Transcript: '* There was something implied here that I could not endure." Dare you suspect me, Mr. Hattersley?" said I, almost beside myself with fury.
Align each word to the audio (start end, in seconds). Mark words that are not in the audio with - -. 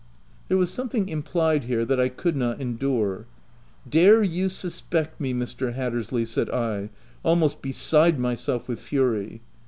'* 0.25 0.47
There 0.47 0.57
was 0.57 0.73
something 0.73 1.09
implied 1.09 1.65
here 1.65 1.85
that 1.85 1.99
I 1.99 2.09
could 2.09 2.35
not 2.35 2.59
endure." 2.59 3.27
Dare 3.97 4.23
you 4.23 4.49
suspect 4.49 5.21
me, 5.21 5.31
Mr. 5.31 5.73
Hattersley?" 5.75 6.25
said 6.25 6.49
I, 6.49 6.89
almost 7.21 7.61
beside 7.61 8.17
myself 8.17 8.67
with 8.67 8.79
fury. 8.79 9.41